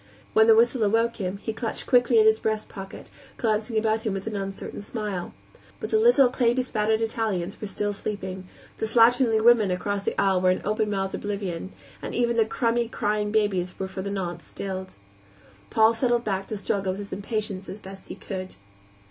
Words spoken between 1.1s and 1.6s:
him, he